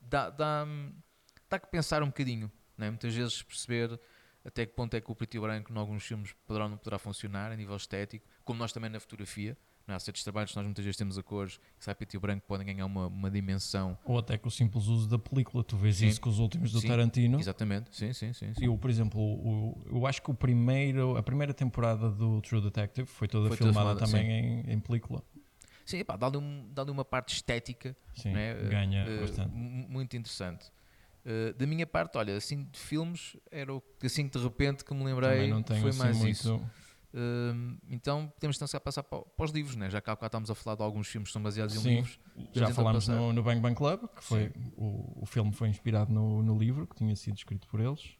[0.00, 0.66] dá, dá,
[1.48, 2.50] dá que pensar um bocadinho.
[2.78, 2.90] É?
[2.90, 4.00] Muitas vezes perceber
[4.44, 6.76] até que ponto é que o preto e branco em alguns filmes poderá ou não
[6.76, 9.94] poderá funcionar a nível estético, como nós também na fotografia, Não?
[9.94, 12.44] Há certos trabalhos que nós muitas vezes temos a cores, que sai preto e branco,
[12.46, 13.98] podem ganhar uma, uma dimensão.
[14.04, 15.64] Ou até com o simples uso da película.
[15.64, 16.06] Tu vês Sim.
[16.08, 17.38] isso com os últimos do Sim, Tarantino.
[17.40, 18.54] Exatamente, sim, sim, sim.
[18.54, 18.64] sim.
[18.64, 23.06] Eu, por exemplo, o- eu acho que o primeiro, a primeira temporada do True Detective
[23.06, 24.30] foi toda Foi toda filmada filmada, também
[24.64, 25.22] em, em película.
[25.84, 28.54] Sim, pá, dá-lhe um, dá uma parte estética Sim, né?
[28.70, 29.52] ganha Eh, bastante.
[29.52, 30.70] mu- muito interessante.
[31.24, 34.94] Eh, da minha parte, olha, assim de filmes, era o que assim de repente que
[34.94, 36.30] me lembrei Também não tenho foi assim mais muito.
[36.30, 36.70] isso.
[37.88, 39.90] Então podemos tentar passar para, para os livros, né?
[39.90, 41.88] já bocado estamos a falar de alguns filmes que são baseados em Sim.
[41.96, 42.18] livros.
[42.52, 43.18] Já então falámos passar.
[43.18, 46.86] no, no Bang Bang Club, que foi o, o filme foi inspirado no, no livro
[46.86, 48.16] que tinha sido escrito por eles.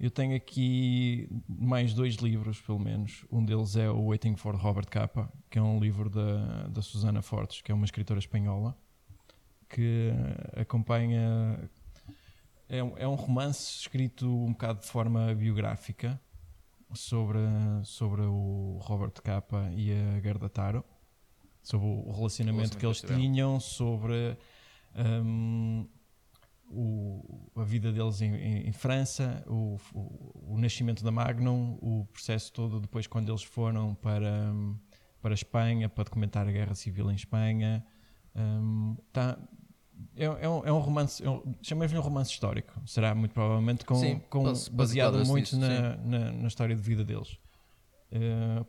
[0.00, 3.24] Eu tenho aqui mais dois livros, pelo menos.
[3.32, 7.20] Um deles é o Waiting for Robert Capa, que é um livro da, da Susana
[7.20, 8.78] Fortes, que é uma escritora espanhola,
[9.68, 10.12] que
[10.56, 11.68] acompanha.
[12.68, 16.20] É, um- é um romance escrito um bocado de forma biográfica
[16.94, 17.38] sobre,
[17.84, 20.84] sobre o Robert Capa e a Gerda Taro,
[21.62, 24.36] sobre o relacionamento que eles que tinham, sobre
[25.24, 25.86] hum,
[26.70, 32.06] o- a vida deles em, em- em França, o, o- o nascimento da Magnum, o
[32.12, 34.76] processo todo depois quando eles foram para, hum,
[35.20, 37.84] para a Espanha para documentar a guerra civil em Espanha.
[38.36, 39.38] Hum, tá-
[40.16, 42.72] é, é um, é um romance, é um, chamemos-lhe um romance histórico.
[42.86, 46.82] Será muito provavelmente com, Sim, com- base- baseado baseado muito na, na, na história de
[46.82, 47.38] vida deles.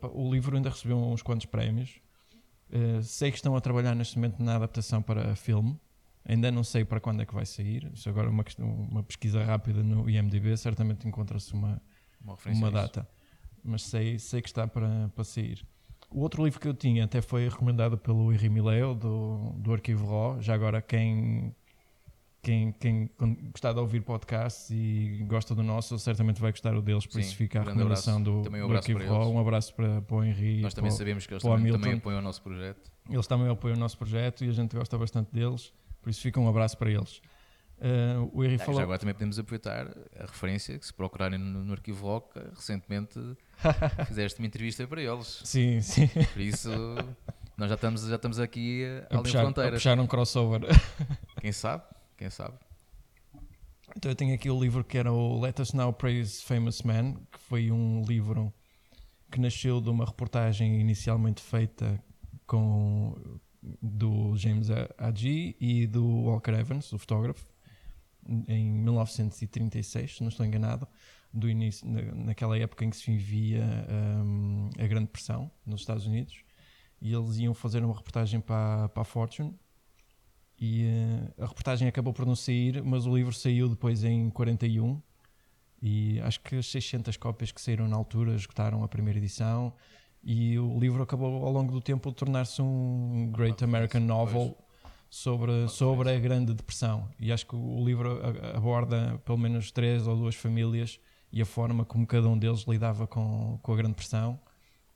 [0.00, 2.00] Pá, o livro ainda recebeu uns quantos prémios.
[2.70, 5.78] Eh, sei que estão a trabalhar neste momento na adaptação para filme.
[6.24, 7.90] Ainda não sei para quando é que vai sair.
[7.94, 10.56] Isso agora é uma, uma pesquisa rápida no IMDb.
[10.56, 11.80] Certamente encontra-se uma,
[12.22, 13.08] Uma, uma data.
[13.64, 15.66] Mas sei, sei que está para, para sair.
[16.12, 20.06] O outro livro que eu tinha até foi recomendado pelo Henri Mileu, do, do Arquivo
[20.10, 20.40] Raw.
[20.42, 21.54] Já agora, quem,
[22.42, 23.08] quem, quem
[23.52, 27.06] gostar de ouvir podcasts e gosta do nosso, certamente vai gostar o deles.
[27.06, 28.38] Por Sim, isso fica a recomendação abraço.
[28.38, 29.32] do, Também um do Arquivo Raw.
[29.32, 30.60] Um abraço para, para o Henri.
[30.62, 32.90] Nós e também para o- sabemos que eles também, também apoiam o nosso projeto.
[33.08, 35.72] eles também apoiam o nosso projeto e a gente gosta bastante deles.
[36.02, 37.20] Por isso fica um abraço para eles.
[37.80, 38.76] Uh, o Henri Ah, falou.
[38.76, 39.86] Já agora também podemos aproveitar
[40.18, 43.18] a referência que se procurarem no, no Arquivo Rock, recentemente
[44.06, 45.40] fizeste uma entrevista para eles.
[45.44, 46.06] Sim, sim.
[46.32, 46.70] Por isso,
[47.56, 49.72] nós já estamos, já estamos aqui A além puxar, a fronteiras.
[49.74, 50.60] puxar um crossover.
[51.40, 51.84] Quem sabe?
[52.18, 52.54] Quem sabe?
[53.96, 57.14] Então eu tenho aqui o livro que era o Let Us Now Praise Famous Men,
[57.32, 58.52] que foi um livro
[59.32, 61.98] que nasceu de uma reportagem inicialmente feita
[62.46, 63.16] com
[63.82, 67.46] do James Agee e do Walker Evans, o fotógrafo,
[68.48, 70.86] em 1936, se não estou enganado,
[71.32, 73.64] do início, na- naquela época em que se vivia
[74.24, 76.42] hum, a Grande Pressão nos Estados Unidos,
[77.00, 79.54] e eles iam fazer uma reportagem para, para a Fortune
[80.58, 85.00] e eh, a reportagem acabou por não sair, mas o livro saiu depois em 41
[85.82, 89.72] e acho que as 600 cópias que saíram na altura esgotaram a primeira edição
[90.22, 94.54] e o livro acabou ao longo do tempo de tornar-se um Great American Novel
[95.10, 97.08] sobre, sobre a Grande Depressão.
[97.18, 98.20] E acho que o livro
[98.54, 101.00] aborda pelo menos três ou duas famílias
[101.32, 104.38] e a forma como cada um deles lidava com, com a Grande Depressão.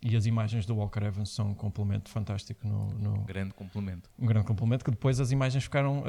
[0.00, 4.11] E as imagens do Walker Evans são um complemento fantástico no, no, Grande complemento.
[4.18, 6.05] um grande complemento que depois as imagens ficaram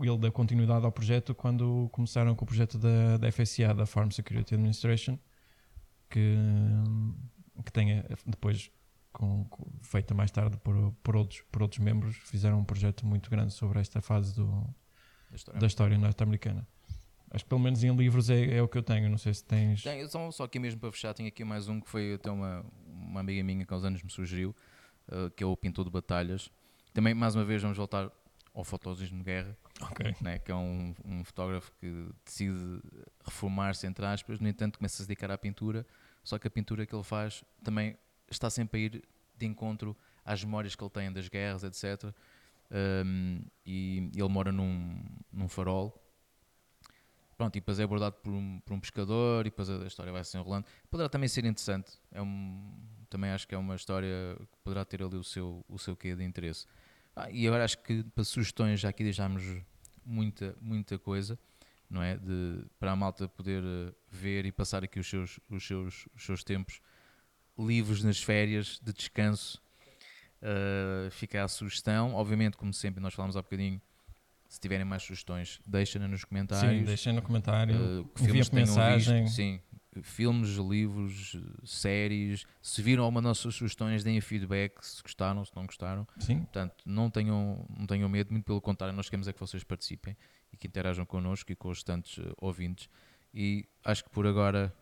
[0.00, 4.10] ele deu continuidade ao projeto quando começaram com o projeto da, da FSA da Farm
[4.10, 5.18] Security Administration
[6.08, 6.36] que,
[7.64, 8.70] que tenha depois
[9.16, 13.30] com, com- feita mais tarde por, por, outros, por outros membros fizeram um projeto muito
[13.30, 14.62] grande sobre esta fase do,
[15.58, 15.96] Da história.
[15.98, 16.66] norte-americana
[17.30, 19.42] acho que pelo menos em livros é, é o que eu tenho não sei se
[19.44, 22.30] tens Tem, só, só aqui mesmo para fechar, tenho aqui mais um que foi até
[22.30, 24.54] uma, uma amiga minha que há uns anos me sugeriu,
[25.10, 26.50] eh, que é o Pintor de Batalhas.
[26.94, 28.10] Também, mais uma vez, vamos voltar
[28.54, 32.80] ao fotosismo de guerra, ok né, que é um, um fotógrafo que decide
[33.24, 35.84] reformar-se, entre aspas, no entanto começa a se dedicar à pintura,
[36.24, 37.96] só que a pintura que ele faz também
[38.30, 39.04] está sempre a ir
[39.36, 42.12] de encontro às memórias que ele tem das guerras, etc.
[42.70, 44.98] Um, e ele mora num,
[45.32, 46.02] num farol.
[47.36, 50.24] Pronto, e depois é abordado por um, por um pescador e depois a, história vai
[50.24, 50.64] se enrolando.
[50.90, 51.92] Poderá também ser interessante.
[52.10, 52.74] É um,
[53.10, 56.16] também acho que é uma história que poderá ter ali o seu, o seu quê
[56.16, 56.66] de interesse.
[57.14, 59.42] Ah, e agora acho que para sugestões já aqui deixámos
[60.04, 61.38] muita, muita coisa,
[61.90, 62.16] não é?
[62.16, 66.24] De, para a malta poder eh, ver e passar aqui os seus, os seus, os
[66.24, 66.80] seus tempos
[67.58, 69.60] livres nas férias, de descanso.
[70.42, 72.14] Uh, fica a sugestão.
[72.14, 73.80] Obviamente, como sempre, nós falámos há bocadinho.
[74.48, 76.78] Se tiverem mais sugestões, deixem-na nos comentários.
[76.78, 79.60] sim deixem no comentário Uh, que filmes tenham mensagem visto, sim,
[80.02, 82.46] filmes, livros, séries.
[82.62, 86.06] Se viram alguma das nossas sugestões, deem feedback se gostaram, se não gostaram.
[86.18, 89.64] sim Portanto, não tenham, não tenham medo, muito pelo contrário, nós queremos é que vocês
[89.64, 90.16] participem
[90.52, 92.88] e que interajam connosco e com os restantes eh, ouvintes.
[93.34, 94.72] E acho que por agora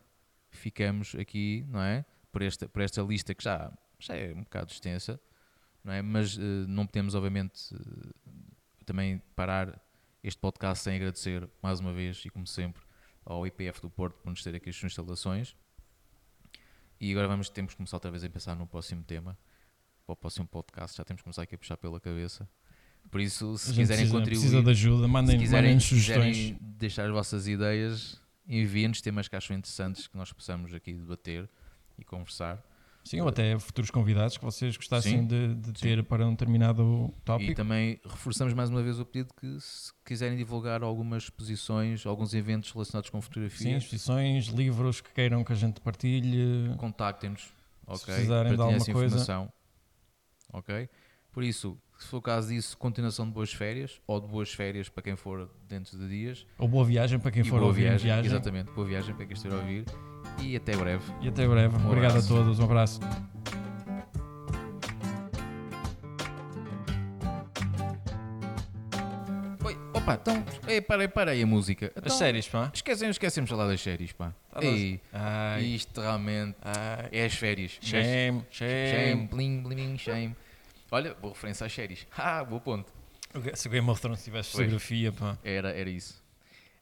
[0.51, 2.05] ficamos aqui, não é?
[2.35, 5.21] Por esta, por esta lista que já, já é um bocado extensa.
[5.85, 6.03] não é?
[6.03, 8.15] Mas uh, não podemos, obviamente, uh,
[8.85, 9.81] também parar
[10.21, 12.83] este podcast sem agradecer mais uma vez e como sempre
[13.25, 15.57] ao IPF do Porto por nos ter aqui as suas instalações.
[17.01, 19.39] E agora vamos, temos que começar outra vez a pensar no próximo tema,
[20.05, 22.49] para o próximo podcast, já temos que começar aqui a puxar pela cabeça.
[23.11, 26.37] Por isso, se quiserem precisa, contribuir, precisa de ajuda, mandem, se quiserem, mandem sugestões.
[26.37, 31.49] quiserem deixar as vossas ideias, enviem-nos temas que acham interessantes que nós possamos aqui debater
[31.99, 32.63] e conversar.
[33.05, 35.73] Sim, ou até futuros convidados que vocês gostassem Sim, de, de sim.
[35.89, 37.55] ter para um determinado E tópico.
[37.55, 42.71] também reforçamos mais uma vez o pedido que se quiserem divulgar algumas exposições, alguns eventos
[42.73, 46.75] relacionados com Sim, fotografia, exposições, livros que queiram que a gente partilhe.
[46.79, 47.53] contactem-nos,
[47.87, 48.07] ok?
[48.07, 49.05] precisarem de alguma coisa.
[49.05, 49.53] informação,
[50.51, 50.89] ok?
[51.31, 54.89] Por isso, se for o caso disso, continuação de boas férias, ou de boas férias
[54.89, 57.83] para quem for dentro de dias, Ou boa viagem para quem e for boa ouvir
[57.83, 58.27] em viagem, viagem.
[58.31, 59.85] exatamente, boa viagem para quem estiver a ouvir,
[60.41, 61.05] e até breve.
[61.21, 61.77] E até breve.
[61.77, 62.33] Um Obrigado abraço.
[62.33, 62.59] a todos.
[62.59, 63.01] Um abraço.
[69.65, 71.87] Oi, opa, então, ei, parei, parei a música.
[71.97, 72.71] Então, As séries, pá.
[72.75, 74.35] Esquecem, esquecemos de falar das séries, pá.
[74.51, 77.09] Tá Ei, Ai, isto realmente ai.
[77.13, 77.79] é as férias.
[77.81, 79.27] Shame, Shame, shame.
[79.29, 80.37] bling, bling, shame.
[80.91, 82.07] Olha, boa referência às séries.
[82.17, 82.93] Ah, boa ponto.
[83.55, 84.65] Se o Game of Thrones tivesse Pois.
[84.65, 85.37] fotografia, pá.
[85.43, 86.23] Era, era isso.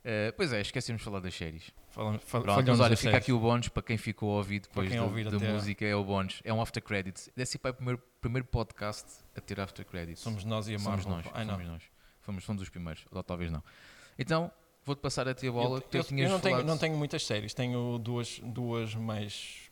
[0.04, 1.70] Eh, pois é, esquecemos de falar das séries.
[1.92, 4.90] Falamos, fa Pronto, mas olha, fica aqui o bónus para quem ficou a ouvir depois
[4.90, 6.40] da, música, é o bónus.
[6.42, 7.30] É um after credits.
[7.36, 10.20] Desse para o primeiro, primeiro podcast a ter after credits.
[10.20, 11.22] Somos nós e a Somos Marvel.
[11.30, 11.34] nós.
[11.34, 11.54] Ai, não.
[11.54, 11.82] somos nós.
[12.22, 13.62] Fomos, fomos os primeiros, ou talvez não.
[14.18, 14.50] Então,
[14.86, 15.82] vou-te passar a ti a bola.
[15.92, 19.70] Eu, eu- eu não, tenho, não tenho muitas séries, tenho duas, duas mais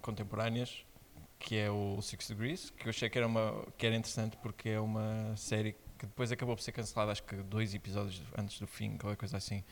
[0.00, 0.84] contemporâneas,
[1.38, 4.68] que é o Six Degrees, que eu achei que era, uma, que era interessante porque
[4.68, 8.66] é uma série que depois acabou por ser cancelada, acho que dois episódios antes do
[8.68, 9.64] fim, qualquer coisa assim.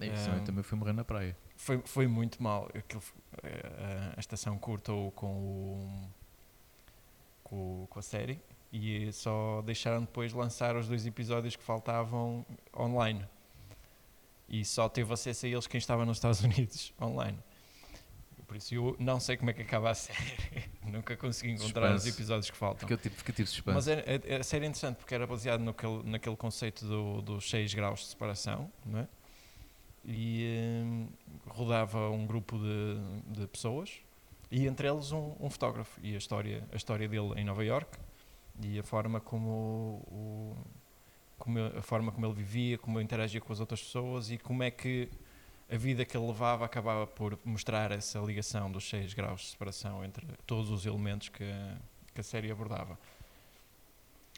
[0.00, 1.36] É também- Ehm, também fui morrer na praia.
[1.56, 2.68] Foi, foi muito mal.
[2.74, 3.02] Aquilo,
[3.42, 6.10] eh, a estação cortou com, o,
[7.42, 8.40] com, com a série
[8.72, 12.44] e só deixaram depois lançar os dois episódios que faltavam
[12.76, 13.24] online.
[14.48, 17.38] E só teve acesso a eles quem estava nos Estados Unidos online.
[18.46, 20.64] Por isso eu não sei como é que acaba a série.
[20.86, 22.16] Nunca consegui encontrar os Suspense.
[22.16, 22.88] episódios que faltam.
[22.88, 23.74] Porque eu tive suspense.
[23.74, 27.50] Mas é, é, a série é interessante porque era baseado naquele, naquele conceito do, dos
[27.50, 29.08] 6 graus de separação, não é?
[30.10, 31.08] E hum,
[31.46, 34.00] rodava um grupo de, de pessoas
[34.50, 37.98] e entre eles um, um fotógrafo e a história, a história dele em Nova York
[38.62, 39.50] e a forma como,
[40.10, 40.56] o,
[41.38, 44.62] como a forma como ele vivia, como ele interagia com as outras pessoas e como
[44.62, 45.10] é que
[45.70, 50.02] a vida que ele levava acabava por mostrar essa ligação dos 6 graus de separação
[50.02, 51.44] entre todos os elementos que,
[52.14, 52.98] que a série abordava.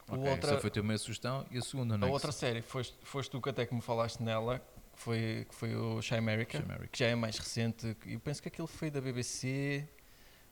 [0.09, 2.13] O Ok, outra- Essa foi a tua primeira sugestão e a segunda, não a é?
[2.13, 4.61] outra série, foste, foste tu que até que me falaste nela,
[4.93, 7.95] que foi, que foi o Shy America, que já é mais recente.
[8.05, 9.87] Eu penso que aquilo foi da BBC,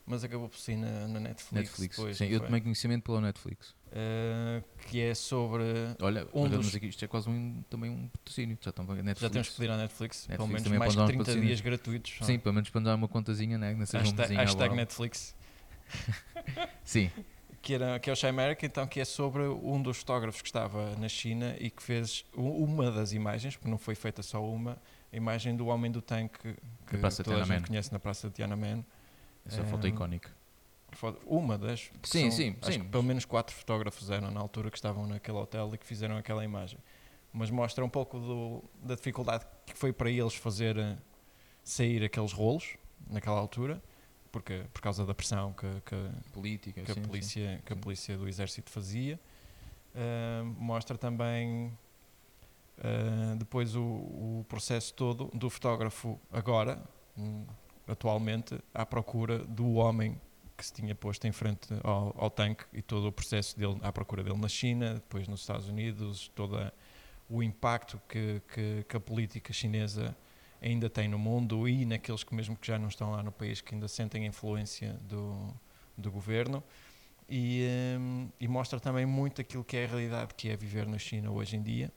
[0.05, 1.69] mas acabou por sair na, na Netflix.
[1.69, 1.95] Netflix.
[1.97, 2.47] depois, Sim, eu foi?
[2.47, 3.75] tomei conhecimento pela Netflix.
[3.91, 5.63] Uh, que é sobre.
[6.01, 8.57] Olha, Um olha dos- aqui, isto é quase um, também um patrocínio.
[8.61, 9.21] Já estão Netflix.
[9.21, 11.47] Já temos que pedir à Netflix, pelo Netflix menos também mais um 30 patrocínio.
[11.47, 12.15] dias gratuitos.
[12.19, 12.25] só.
[12.25, 13.73] Sim, pelo menos para nos dar uma contazinha, né?
[13.73, 14.75] Não seja um hashtag, à hashtag.
[14.75, 15.35] Netflix.
[16.83, 17.09] Sim,
[17.61, 20.47] que, era, que é o Shy America, então, que é sobre um dos fotógrafos que
[20.47, 24.77] estava na China e que fez uma das imagens, porque não foi feita só uma,
[25.11, 26.55] a imagem do homem do tanque
[26.87, 28.85] que toda a gente conhece na Praça de Tiananmen.
[29.45, 30.31] essa foto Eh, icónica.
[31.25, 31.91] Uma das.
[32.03, 35.69] Sim, são- sim, sim, pelo menos quatro fotógrafos eram na altura que estavam naquele hotel
[35.73, 36.79] e que fizeram aquela imagem.
[37.31, 40.97] Mas mostra um pouco do- da dificuldade que foi para eles fazer eh,
[41.63, 42.75] sair aqueles rolos
[43.07, 43.79] naquela altura,
[44.31, 47.09] porque por causa da pressão que, que, Política, que, sim, a, sim.
[47.09, 49.19] polícia, que a polícia do exército fazia.
[49.95, 51.71] Ah, mostra também
[52.81, 56.81] ah, depois o, o processo todo do fotógrafo agora,
[57.17, 57.45] hum,
[57.87, 60.19] atualmente, à procura do homem
[60.55, 63.91] que se tinha posto em frente ao, ao tanque e todo o processo dele à
[63.91, 66.71] procura dele na China, depois nos Estados Unidos, todo
[67.29, 70.15] o impacto que, que, que a política chinesa
[70.61, 73.61] ainda tem no mundo e naqueles que mesmo que já não estão lá no país
[73.61, 75.53] que ainda sentem a influência do,
[75.97, 76.63] do governo
[77.27, 77.65] e,
[77.97, 81.31] hum, e mostra também muito aquilo que é a realidade que é viver na China
[81.31, 81.91] hoje em dia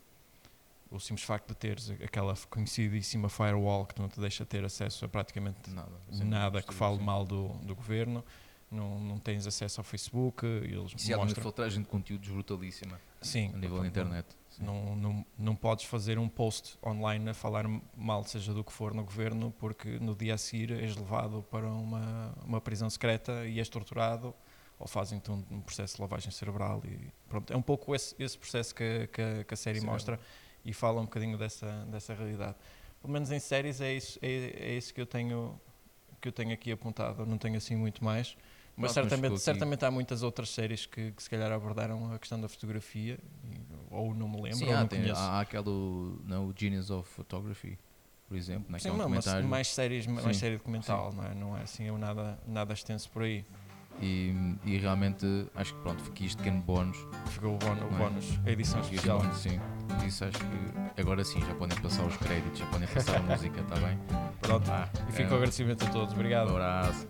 [0.91, 5.09] o simples facto de teres aquela conhecidíssima firewall que não te deixa ter acesso a
[5.09, 7.03] praticamente Nada, sim, nada que sim, fale sim.
[7.03, 8.25] mal do, do governo
[8.71, 13.01] não, não tens acesso ao Facebook eles Isso é uma mostram filtragem de conteúdos brutalíssima
[13.21, 14.27] sim, a nível da internet.
[14.63, 17.65] Não, não, não podes fazer um post online a falar
[17.97, 21.67] mal, seja do que for, no governo, porque no dia a seguir és levado para
[21.69, 24.33] uma, uma prisão secreta e és torturado
[24.79, 26.81] ou fazem-te um, um processo de lavagem cerebral.
[26.85, 29.87] E pronto, é um pouco esse, esse processo que, que, a- que a série Sim.
[29.87, 30.19] mostra
[30.65, 32.57] e fala um bocadinho dessa, dessa realidade.
[33.01, 35.61] Pelo menos em séries é isso, é, é isso que, eu tenho,
[36.21, 38.37] que eu tenho aqui apontado, não tenho assim muito mais.
[38.77, 42.19] Mas Pronto, ficou certamente, certamente há muitas outras séries que, que se calhar abordaram a
[42.19, 43.19] questão da fotografia,
[43.93, 45.21] ou não me lembro, Sim, ou há, não tem, conheço.
[45.21, 45.65] há, aquele,
[46.27, 47.79] não, o Genius of Photography,
[48.29, 49.49] por exemplo, Sim, naquele não, mas documentário.
[49.49, 51.35] mais séries, mais Sim, série documental, não é?
[51.35, 53.45] Não é assim nada, nada extenso por aí.
[54.01, 56.97] E, e realmente acho que pronto, fiquei isto pequeno bónus.
[57.27, 57.99] Ficou o bónus, o Não é?
[57.99, 59.19] bónus, a edição especial.
[59.19, 59.61] bónus, sim.
[60.07, 63.61] Isso acho que agora sim já podem passar os créditos, já podem passar a música,
[63.61, 63.99] está bem?
[64.41, 64.65] Pronto.
[64.67, 66.15] Vá, E fica é, agradecimento a todos.
[66.15, 66.49] Obrigado.
[66.49, 67.07] Um abraço.